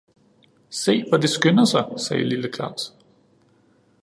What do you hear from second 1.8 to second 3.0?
sagde lille Claus.